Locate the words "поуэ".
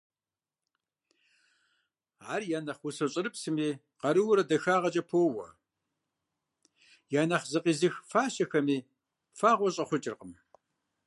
5.09-5.47